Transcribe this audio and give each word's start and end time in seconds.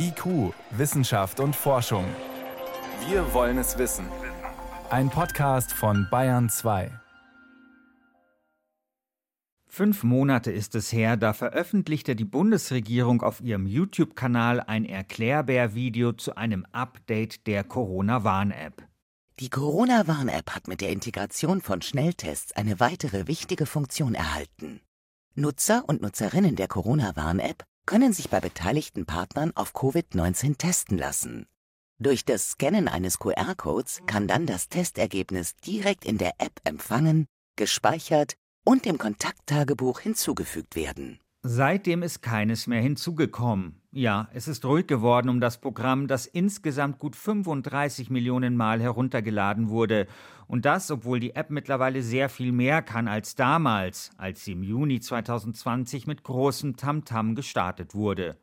IQ, 0.00 0.54
Wissenschaft 0.70 1.40
und 1.40 1.56
Forschung. 1.56 2.04
Wir 3.08 3.34
wollen 3.34 3.58
es 3.58 3.78
wissen. 3.78 4.06
Ein 4.90 5.10
Podcast 5.10 5.72
von 5.72 6.06
Bayern 6.08 6.48
2. 6.48 6.92
Fünf 9.66 10.04
Monate 10.04 10.52
ist 10.52 10.76
es 10.76 10.92
her, 10.92 11.16
da 11.16 11.32
veröffentlichte 11.32 12.14
die 12.14 12.24
Bundesregierung 12.24 13.22
auf 13.22 13.40
ihrem 13.40 13.66
YouTube-Kanal 13.66 14.60
ein 14.60 14.84
Erklärbär-Video 14.84 16.12
zu 16.12 16.36
einem 16.36 16.64
Update 16.70 17.48
der 17.48 17.64
Corona-Warn-App. 17.64 18.86
Die 19.40 19.50
Corona-Warn-App 19.50 20.54
hat 20.54 20.68
mit 20.68 20.80
der 20.80 20.90
Integration 20.90 21.60
von 21.60 21.82
Schnelltests 21.82 22.52
eine 22.52 22.78
weitere 22.78 23.26
wichtige 23.26 23.66
Funktion 23.66 24.14
erhalten. 24.14 24.80
Nutzer 25.34 25.82
und 25.88 26.02
Nutzerinnen 26.02 26.54
der 26.54 26.68
Corona-Warn-App 26.68 27.64
können 27.88 28.12
sich 28.12 28.28
bei 28.28 28.38
beteiligten 28.38 29.06
Partnern 29.06 29.50
auf 29.56 29.74
Covid-19 29.74 30.58
testen 30.58 30.98
lassen. 30.98 31.46
Durch 31.98 32.26
das 32.26 32.50
Scannen 32.50 32.86
eines 32.86 33.18
QR-Codes 33.18 34.02
kann 34.06 34.28
dann 34.28 34.44
das 34.44 34.68
Testergebnis 34.68 35.56
direkt 35.56 36.04
in 36.04 36.18
der 36.18 36.34
App 36.36 36.60
empfangen, 36.64 37.24
gespeichert 37.56 38.34
und 38.66 38.84
dem 38.84 38.98
Kontakttagebuch 38.98 40.00
hinzugefügt 40.00 40.76
werden. 40.76 41.18
Seitdem 41.42 42.02
ist 42.02 42.20
keines 42.20 42.66
mehr 42.66 42.80
hinzugekommen. 42.80 43.80
Ja, 43.92 44.28
es 44.34 44.48
ist 44.48 44.64
ruhig 44.64 44.88
geworden 44.88 45.28
um 45.28 45.40
das 45.40 45.60
Programm, 45.60 46.08
das 46.08 46.26
insgesamt 46.26 46.98
gut 46.98 47.14
35 47.14 48.10
Millionen 48.10 48.56
Mal 48.56 48.80
heruntergeladen 48.80 49.68
wurde. 49.68 50.08
Und 50.48 50.64
das, 50.64 50.90
obwohl 50.90 51.20
die 51.20 51.36
App 51.36 51.50
mittlerweile 51.50 52.02
sehr 52.02 52.28
viel 52.28 52.50
mehr 52.50 52.82
kann 52.82 53.06
als 53.06 53.36
damals, 53.36 54.10
als 54.18 54.44
sie 54.44 54.52
im 54.52 54.64
Juni 54.64 54.98
2020 54.98 56.08
mit 56.08 56.24
großem 56.24 56.76
Tamtam 56.76 57.36
gestartet 57.36 57.94
wurde. 57.94 58.36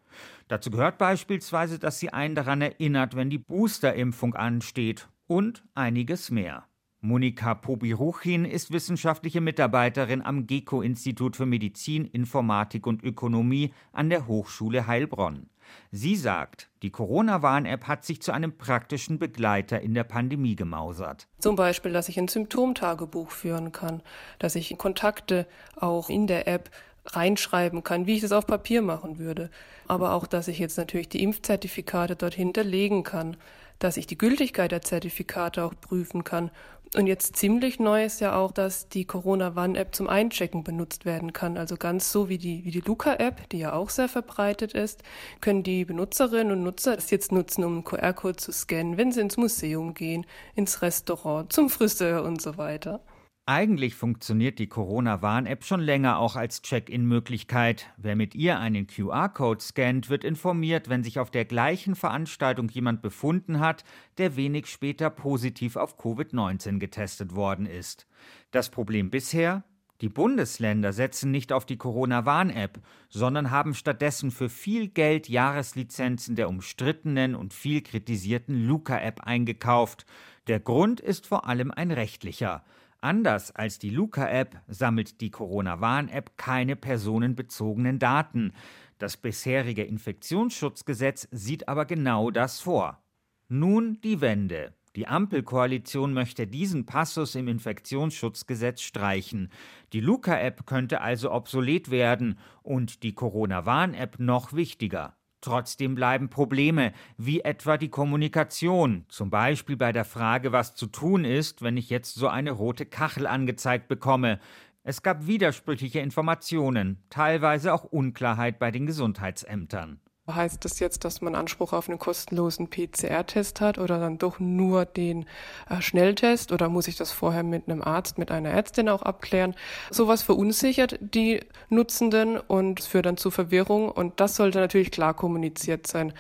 Dazu 0.48 0.72
gehört 0.72 0.98
beispielsweise, 0.98 1.80
dass 1.80 2.00
sie 2.00 2.12
einen 2.12 2.36
daran 2.36 2.62
erinnert, 2.62 3.16
wenn 3.16 3.30
die 3.30 3.40
Boosterimpfung 3.40 4.36
ansteht 4.36 5.10
und 5.28 5.66
einiges 5.74 6.32
mehr. 6.32 6.66
Monika 7.06 7.54
Pobiruchin 7.54 8.46
ist 8.46 8.72
wissenschaftliche 8.72 9.40
Mitarbeiterin 9.40 10.24
am 10.24 10.48
GECO-Institut 10.48 11.36
für 11.36 11.46
Medizin, 11.46 12.06
Informatik 12.06 12.88
und 12.88 13.04
Ökonomie 13.04 13.74
an 13.94 14.10
der 14.10 14.26
Hochschule 14.26 14.88
Heilbronn. 14.88 15.48
Sie 15.92 16.16
sagt, 16.16 16.68
die 16.82 16.90
Corona-Warn-App 16.90 17.88
hat 17.88 18.06
sich 18.06 18.24
zu 18.24 18.32
einem 18.32 18.58
praktischen 18.58 19.20
Begleiter 19.20 19.82
in 19.82 19.94
der 19.94 20.04
Pandemie 20.04 20.56
gemausert. 20.56 21.28
Zum 21.38 21.56
Beispiel, 21.56 21.94
dass 21.94 22.10
ich 22.10 22.18
ein 22.18 22.28
Symptomtagebuch 22.28 23.30
führen 23.30 23.72
kann, 23.72 24.02
dass 24.40 24.56
ich 24.56 24.76
Kontakte 24.76 25.46
auch 25.76 26.10
in 26.10 26.26
der 26.26 26.48
App 26.48 26.72
reinschreiben 27.06 27.84
kann, 27.84 28.08
wie 28.08 28.16
ich 28.16 28.22
das 28.22 28.32
auf 28.32 28.48
Papier 28.48 28.82
machen 28.82 29.20
würde. 29.20 29.52
Aber 29.88 30.14
auch, 30.14 30.26
dass 30.26 30.48
ich 30.48 30.58
jetzt 30.58 30.80
natürlich 30.80 31.10
die 31.10 31.22
Impfzertifikate 31.22 32.16
dort 32.16 32.34
hinterlegen 32.34 33.04
kann, 33.04 33.38
dass 33.80 33.98
ich 33.98 34.08
die 34.08 34.18
Gültigkeit 34.18 34.72
der 34.72 34.82
Zertifikate 34.82 35.64
auch 35.64 35.74
prüfen 35.80 36.24
kann 36.24 36.52
und 36.96 37.08
jetzt 37.08 37.36
ziemlich 37.36 37.80
neu 37.80 38.06
ist 38.06 38.22
ja 38.22 38.36
auch, 38.36 38.54
dass 38.54 38.88
die 38.88 39.04
Corona-Warn-App 39.06 39.94
zum 39.94 40.08
Einchecken 40.08 40.64
benutzt 40.64 41.04
werden 41.04 41.34
kann. 41.34 41.58
Also 41.58 41.76
ganz 41.76 42.12
so 42.12 42.30
wie 42.30 42.38
die, 42.38 42.64
wie 42.64 42.72
die 42.72 42.80
Luca-App, 42.80 43.50
die 43.50 43.60
ja 43.60 43.74
auch 43.74 43.90
sehr 43.90 44.08
verbreitet 44.08 44.74
ist, 44.74 45.04
können 45.42 45.64
die 45.64 45.84
Benutzerinnen 45.84 46.54
und 46.54 46.64
Nutzer 46.64 46.96
das 46.96 47.10
jetzt 47.12 47.34
nutzen, 47.34 47.66
um 47.66 47.74
einen 47.74 47.84
QR-Code 47.84 48.38
zu 48.38 48.54
scannen, 48.54 48.98
wenn 48.98 49.12
sie 49.12 49.22
ins 49.22 49.36
Museum 49.36 49.94
gehen, 49.94 50.26
ins 50.56 50.82
Restaurant, 50.82 51.52
zum 51.52 51.70
Friseur 51.70 52.24
und 52.24 52.42
so 52.42 52.58
weiter. 52.58 53.02
Eigentlich 53.48 53.94
funktioniert 53.94 54.58
die 54.58 54.66
Corona-Warn-App 54.66 55.64
schon 55.64 55.80
länger 55.80 56.18
auch 56.18 56.36
als 56.36 56.64
Check-in-Möglichkeit. 56.64 57.94
Wer 57.96 58.16
mit 58.16 58.34
ihr 58.34 58.58
einen 58.58 58.88
QR-Code 58.88 59.62
scannt, 59.62 60.10
wird 60.10 60.24
informiert, 60.24 60.90
wenn 60.90 61.04
sich 61.04 61.20
auf 61.20 61.30
der 61.30 61.46
gleichen 61.46 61.94
Veranstaltung 61.94 62.70
jemand 62.70 63.04
befunden 63.04 63.60
hat, 63.60 63.84
der 64.18 64.36
wenig 64.36 64.66
später 64.66 65.12
positiv 65.12 65.76
auf 65.76 66.00
Covid-19 66.00 66.80
getestet 66.80 67.36
worden 67.36 67.68
ist. 67.68 68.08
Das 68.50 68.72
Problem 68.72 69.12
bisher? 69.12 69.64
Die 70.02 70.10
Bundesländer 70.10 70.92
setzen 70.92 71.30
nicht 71.30 71.54
auf 71.54 71.68
die 71.68 71.78
Corona-Warn-App, 71.78 72.80
sondern 73.10 73.52
haben 73.52 73.76
stattdessen 73.76 74.32
für 74.32 74.50
viel 74.50 74.88
Geld 74.88 75.30
Jahreslizenzen 75.30 76.36
der 76.36 76.50
umstrittenen 76.50 77.36
und 77.36 77.54
viel 77.54 77.82
kritisierten 77.82 78.66
Luca-App 78.66 79.22
eingekauft. 79.22 80.08
Der 80.48 80.60
Grund 80.60 81.00
ist 81.00 81.28
vor 81.28 81.48
allem 81.48 81.70
ein 81.70 81.92
rechtlicher. 81.92 82.64
Anders 83.06 83.52
als 83.52 83.78
die 83.78 83.92
Luca-App 83.92 84.58
sammelt 84.68 85.22
die 85.22 85.30
Corona-Warn-App 85.30 86.38
keine 86.38 86.76
personenbezogenen 86.76 88.00
Daten. 88.00 88.52
Das 88.98 89.16
bisherige 89.16 89.84
Infektionsschutzgesetz 89.84 91.28
sieht 91.30 91.68
aber 91.68 91.86
genau 91.86 92.32
das 92.32 92.62
vor. 92.62 93.04
Nun 93.48 94.02
die 94.02 94.22
Wende. 94.22 94.74
Die 94.96 95.06
Ampelkoalition 95.06 96.14
möchte 96.14 96.48
diesen 96.48 96.88
Passus 96.88 97.36
im 97.36 97.48
Infektionsschutzgesetz 97.48 98.82
streichen. 98.82 99.52
Die 99.94 100.02
Luca-App 100.02 100.66
könnte 100.66 101.02
also 101.02 101.32
obsolet 101.32 101.92
werden 101.92 102.40
und 102.64 103.04
die 103.04 103.14
Corona-Warn-App 103.14 104.18
noch 104.18 104.54
wichtiger. 104.54 105.16
Trotzdem 105.46 105.94
bleiben 105.94 106.30
Probleme, 106.30 106.92
wie 107.18 107.42
etwa 107.42 107.78
die 107.78 107.90
Kommunikation, 107.90 109.06
zum 109.10 109.30
Beispiel 109.30 109.78
bei 109.78 109.92
der 109.92 110.04
Frage, 110.04 110.52
was 110.52 110.74
zu 110.74 110.88
tun 110.88 111.24
ist, 111.24 111.62
wenn 111.62 111.78
ich 111.78 111.92
jetzt 111.92 112.16
so 112.16 112.28
eine 112.28 112.50
rote 112.50 112.88
Kachel 112.88 113.28
angezeigt 113.28 113.88
bekomme. 113.88 114.40
Es 114.84 115.04
gab 115.04 115.28
widersprüchliche 115.28 116.00
Informationen, 116.00 116.98
teilweise 117.12 117.76
auch 117.76 117.84
Unklarheit 117.84 118.58
bei 118.58 118.72
den 118.72 118.88
Gesundheitsämtern. 118.88 120.00
Heißt 120.28 120.66
das 120.66 120.80
jetzt, 120.80 121.06
dass 121.06 121.22
man 121.22 121.36
Anspruch 121.36 121.72
auf 121.72 121.88
einen 121.88 122.00
kostenlosen 122.00 122.68
PCR-Test 122.68 123.62
hat 123.62 123.78
oder 123.78 124.00
dann 124.00 124.18
doch 124.18 124.40
nur 124.40 124.86
den 124.86 125.28
äh, 125.70 125.82
Schnelltest 125.82 126.52
oder 126.52 126.68
muss 126.68 126.88
ich 126.88 126.96
das 126.96 127.12
vorher 127.12 127.44
mit 127.44 127.70
einem 127.70 127.84
Arzt, 127.84 128.18
mit 128.18 128.32
einer 128.32 128.50
Ärztin 128.50 128.90
auch 128.90 129.04
abklären? 129.04 129.54
Sowas 129.92 130.24
verunsichert 130.24 130.98
die 131.00 131.42
Nutzenden 131.70 132.40
und 132.40 132.80
führt 132.80 133.06
dann 133.06 133.18
zu 133.18 133.30
Verwirrung 133.30 133.88
und 133.88 134.20
das 134.20 134.36
sollte 134.36 134.58
natürlich 134.58 134.90
klar 134.90 135.14
kommuniziert 135.14 135.86
sein. 135.86 136.12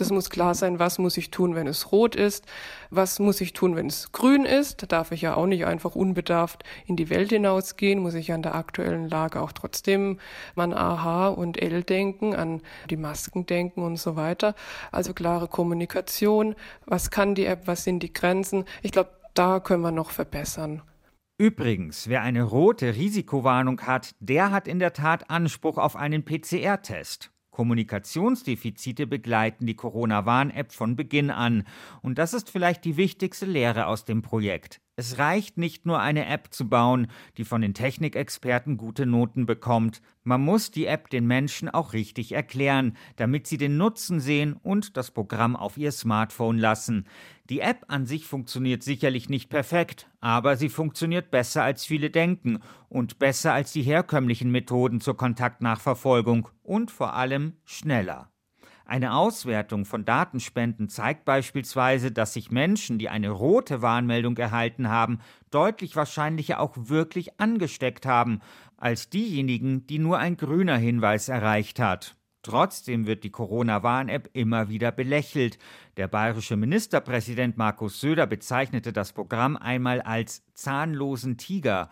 Das 0.00 0.10
muss 0.10 0.30
klar 0.30 0.54
sein, 0.54 0.78
was 0.78 0.98
muss 0.98 1.18
ich 1.18 1.30
tun, 1.30 1.54
wenn 1.54 1.66
es 1.66 1.92
rot 1.92 2.16
ist, 2.16 2.46
was 2.88 3.18
muss 3.18 3.42
ich 3.42 3.52
tun, 3.52 3.76
wenn 3.76 3.86
es 3.86 4.12
grün 4.12 4.46
ist. 4.46 4.80
Da 4.80 4.86
darf 4.86 5.12
ich 5.12 5.20
ja 5.20 5.34
auch 5.34 5.44
nicht 5.44 5.66
einfach 5.66 5.94
unbedarft 5.94 6.64
in 6.86 6.96
die 6.96 7.10
Welt 7.10 7.28
hinausgehen, 7.28 8.00
muss 8.00 8.14
ich 8.14 8.32
an 8.32 8.42
der 8.42 8.54
aktuellen 8.54 9.10
Lage 9.10 9.42
auch 9.42 9.52
trotzdem 9.52 10.18
an 10.56 10.72
AH 10.72 11.28
und 11.28 11.60
L 11.60 11.82
denken, 11.82 12.34
an 12.34 12.62
die 12.88 12.96
Masken 12.96 13.44
denken 13.44 13.82
und 13.82 13.98
so 13.98 14.16
weiter. 14.16 14.54
Also 14.90 15.12
klare 15.12 15.48
Kommunikation, 15.48 16.54
was 16.86 17.10
kann 17.10 17.34
die 17.34 17.44
App, 17.44 17.66
was 17.66 17.84
sind 17.84 18.02
die 18.02 18.14
Grenzen. 18.14 18.64
Ich 18.80 18.92
glaube, 18.92 19.10
da 19.34 19.60
können 19.60 19.82
wir 19.82 19.92
noch 19.92 20.12
verbessern. 20.12 20.80
Übrigens, 21.36 22.08
wer 22.08 22.22
eine 22.22 22.42
rote 22.42 22.94
Risikowarnung 22.94 23.82
hat, 23.82 24.14
der 24.18 24.50
hat 24.50 24.66
in 24.66 24.78
der 24.78 24.94
Tat 24.94 25.28
Anspruch 25.28 25.76
auf 25.76 25.94
einen 25.94 26.24
PCR-Test. 26.24 27.30
Kommunikationsdefizite 27.60 29.06
begleiten 29.06 29.66
die 29.66 29.74
Corona-Warn-App 29.74 30.72
von 30.72 30.96
Beginn 30.96 31.30
an. 31.30 31.64
Und 32.00 32.16
das 32.16 32.32
ist 32.32 32.48
vielleicht 32.48 32.86
die 32.86 32.96
wichtigste 32.96 33.44
Lehre 33.44 33.84
aus 33.84 34.06
dem 34.06 34.22
Projekt. 34.22 34.80
Es 35.00 35.16
reicht 35.16 35.56
nicht 35.56 35.86
nur 35.86 35.98
eine 35.98 36.26
App 36.26 36.48
zu 36.50 36.68
bauen, 36.68 37.06
die 37.38 37.46
von 37.46 37.62
den 37.62 37.72
Technikexperten 37.72 38.76
gute 38.76 39.06
Noten 39.06 39.46
bekommt. 39.46 40.02
Man 40.24 40.42
muss 40.42 40.70
die 40.70 40.84
App 40.84 41.08
den 41.08 41.26
Menschen 41.26 41.70
auch 41.70 41.94
richtig 41.94 42.32
erklären, 42.32 42.98
damit 43.16 43.46
sie 43.46 43.56
den 43.56 43.78
Nutzen 43.78 44.20
sehen 44.20 44.52
und 44.62 44.98
das 44.98 45.10
Programm 45.10 45.56
auf 45.56 45.78
ihr 45.78 45.90
Smartphone 45.90 46.58
lassen. 46.58 47.06
Die 47.48 47.60
App 47.60 47.86
an 47.88 48.04
sich 48.04 48.26
funktioniert 48.26 48.82
sicherlich 48.82 49.30
nicht 49.30 49.48
perfekt, 49.48 50.10
aber 50.20 50.58
sie 50.58 50.68
funktioniert 50.68 51.30
besser 51.30 51.62
als 51.62 51.86
viele 51.86 52.10
denken 52.10 52.58
und 52.90 53.18
besser 53.18 53.54
als 53.54 53.72
die 53.72 53.82
herkömmlichen 53.82 54.50
Methoden 54.50 55.00
zur 55.00 55.16
Kontaktnachverfolgung 55.16 56.50
und 56.62 56.90
vor 56.90 57.14
allem 57.14 57.54
schneller. 57.64 58.30
Eine 58.90 59.14
Auswertung 59.14 59.84
von 59.84 60.04
Datenspenden 60.04 60.88
zeigt 60.88 61.24
beispielsweise, 61.24 62.10
dass 62.10 62.32
sich 62.32 62.50
Menschen, 62.50 62.98
die 62.98 63.08
eine 63.08 63.30
rote 63.30 63.82
Warnmeldung 63.82 64.36
erhalten 64.36 64.88
haben, 64.88 65.20
deutlich 65.52 65.94
wahrscheinlicher 65.94 66.58
auch 66.58 66.72
wirklich 66.76 67.38
angesteckt 67.38 68.04
haben, 68.04 68.40
als 68.76 69.08
diejenigen, 69.08 69.86
die 69.86 70.00
nur 70.00 70.18
ein 70.18 70.36
grüner 70.36 70.76
Hinweis 70.76 71.28
erreicht 71.28 71.78
hat. 71.78 72.16
Trotzdem 72.42 73.06
wird 73.06 73.22
die 73.22 73.30
Corona-Warn-App 73.30 74.30
immer 74.32 74.68
wieder 74.68 74.90
belächelt. 74.90 75.58
Der 75.96 76.08
bayerische 76.08 76.56
Ministerpräsident 76.56 77.56
Markus 77.56 78.00
Söder 78.00 78.26
bezeichnete 78.26 78.92
das 78.92 79.12
Programm 79.12 79.56
einmal 79.56 80.00
als 80.00 80.42
zahnlosen 80.54 81.36
Tiger. 81.36 81.90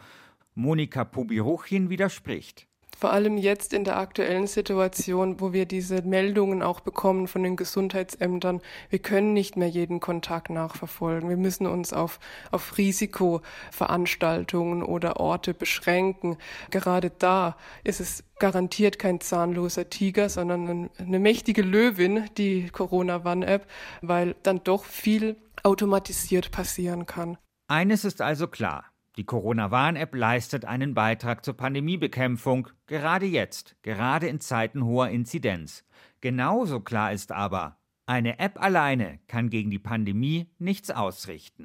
Monika 0.57 1.05
Pobiruchin 1.05 1.91
widerspricht. 1.91 2.68
Vor 2.99 3.13
allem 3.13 3.39
jetzt 3.39 3.73
in 3.75 3.85
der 3.85 3.97
aktuellen 3.97 4.49
Situation, 4.49 5.41
wo 5.41 5.53
wir 5.53 5.67
diese 5.67 6.03
Meldungen 6.03 6.65
auch 6.65 6.81
bekommen 6.81 7.29
von 7.29 7.45
den 7.45 7.55
Gesundheitsämtern, 7.55 8.61
wir 8.91 8.99
können 8.99 9.35
nicht 9.35 9.57
mehr 9.57 9.69
jeden 9.69 10.01
Kontakt 10.01 10.51
nachverfolgen. 10.51 11.29
Wir 11.29 11.37
müssen 11.37 11.69
uns 11.69 11.93
auf, 11.93 12.19
auf 12.51 12.77
Risikoveranstaltungen 12.77 14.83
oder 14.83 15.21
Orte 15.21 15.55
beschränken. 15.55 16.39
Gerade 16.73 17.13
da 17.17 17.57
ist 17.85 18.01
es 18.01 18.25
garantiert 18.41 18.99
kein 18.99 19.21
zahnloser 19.21 19.89
Tiger, 19.89 20.29
sondern 20.29 20.91
eine 20.99 21.19
mächtige 21.21 21.63
Löwin, 21.63 22.29
die 22.37 22.69
Corona-Warn-App, 22.69 23.69
weil 24.03 24.35
dann 24.43 24.65
doch 24.65 24.85
viel 24.85 25.37
automatisiert 25.63 26.51
passieren 26.51 27.07
kann. 27.07 27.39
Eines 27.69 28.05
ist 28.05 28.21
also 28.21 28.49
klar. 28.49 28.87
Die 29.19 29.25
Corona-Warn-App 29.25 30.15
leistet 30.15 30.65
einen 30.65 30.95
Beitrag 30.95 31.45
zur 31.45 31.57
Pandemiebekämpfung, 31.57 32.69
gerade 32.87 33.27
jetzt, 33.27 33.75
gerade 33.83 34.29
in 34.29 34.39
Zeiten 34.39 34.85
hoher 34.85 35.09
Inzidenz. 35.09 35.85
Genauso 36.21 36.79
klar 36.79 37.13
ist 37.13 37.33
aber, 37.33 37.81
eine 38.07 38.39
App 38.39 38.63
alleine 38.63 39.19
kann 39.27 39.51
gegen 39.51 39.71
die 39.71 39.81
Pandemie 39.81 40.53
nichts 40.61 40.93
ausrichten. 40.93 41.57